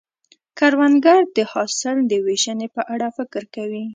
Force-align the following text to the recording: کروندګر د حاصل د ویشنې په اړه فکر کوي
کروندګر 0.57 1.21
د 1.37 1.37
حاصل 1.51 1.97
د 2.11 2.13
ویشنې 2.25 2.67
په 2.75 2.81
اړه 2.93 3.07
فکر 3.17 3.43
کوي 3.55 3.85